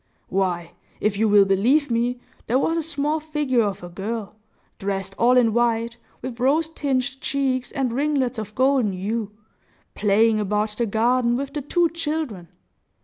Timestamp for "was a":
2.57-2.81